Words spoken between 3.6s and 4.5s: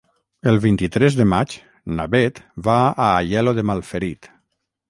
Malferit.